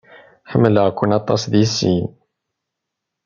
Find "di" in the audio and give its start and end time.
1.51-1.65